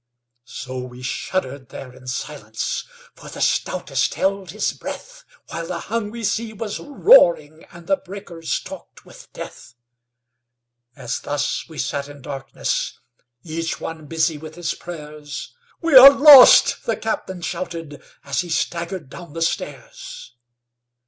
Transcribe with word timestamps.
So 0.49 0.79
we 0.79 1.03
shuddered 1.03 1.69
there 1.69 1.93
in 1.93 2.07
silence, 2.07 2.85
For 3.13 3.29
the 3.29 3.39
stoutest 3.39 4.15
held 4.15 4.49
his 4.49 4.73
breath, 4.73 5.23
While 5.49 5.67
the 5.67 5.77
hungry 5.77 6.23
sea 6.23 6.53
was 6.53 6.79
roaring 6.79 7.65
And 7.71 7.85
the 7.85 7.97
breakers 7.97 8.59
talked 8.61 9.05
with 9.05 9.31
death. 9.31 9.75
As 10.95 11.19
thus 11.19 11.65
we 11.69 11.77
sat 11.77 12.07
in 12.07 12.23
darkness 12.23 12.97
Each 13.43 13.79
one 13.79 14.07
busy 14.07 14.39
with 14.39 14.55
his 14.55 14.73
prayers, 14.73 15.53
"We 15.81 15.95
are 15.95 16.09
lost!" 16.09 16.83
the 16.87 16.97
captain 16.97 17.41
shouted, 17.41 18.01
As 18.23 18.41
he 18.41 18.49
staggered 18.49 19.07
down 19.07 19.33
the 19.33 19.43
stairs. 19.43 20.33